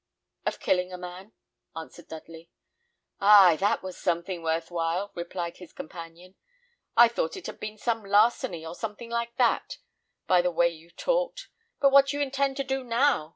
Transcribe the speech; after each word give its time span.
"Of 0.47 0.59
killing 0.59 0.91
a 0.91 0.97
man," 0.97 1.33
answered 1.75 2.07
Dudley. 2.07 2.49
"Ay, 3.19 3.55
that 3.57 3.83
was 3.83 3.95
something 3.99 4.41
worth 4.41 4.71
while," 4.71 5.11
replied 5.13 5.57
his 5.57 5.73
companion. 5.73 6.33
"I 6.97 7.07
thought 7.07 7.37
it 7.37 7.45
had 7.45 7.59
been 7.59 7.77
some 7.77 8.03
larceny, 8.03 8.65
or 8.65 8.73
something 8.73 9.11
like 9.11 9.35
that, 9.35 9.77
by 10.25 10.41
the 10.41 10.49
way 10.49 10.69
you 10.69 10.89
talked. 10.89 11.49
But 11.79 11.91
what 11.91 12.07
do 12.07 12.17
you 12.17 12.23
intend 12.23 12.57
to 12.57 12.63
do 12.63 12.83
now? 12.83 13.29